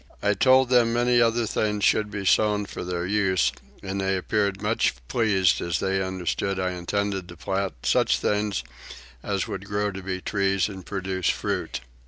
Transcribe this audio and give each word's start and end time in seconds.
I 0.23 0.33
told 0.33 0.69
them 0.69 0.93
many 0.93 1.21
other 1.21 1.45
things 1.45 1.83
should 1.83 2.09
be 2.09 2.25
sown 2.25 2.65
for 2.65 2.83
their 2.83 3.05
use; 3.05 3.51
and 3.83 4.01
they 4.01 4.17
appeared 4.17 4.59
much 4.59 4.95
pleased 5.07 5.61
when 5.61 5.73
they 5.79 6.01
understood 6.01 6.59
I 6.59 6.71
intended 6.71 7.27
to 7.27 7.37
plant 7.37 7.75
such 7.83 8.17
things 8.17 8.63
as 9.21 9.47
would 9.47 9.65
grow 9.65 9.91
to 9.91 10.01
be 10.01 10.19
trees 10.19 10.67
and 10.67 10.83
produce 10.83 11.29
fruit. 11.29 11.81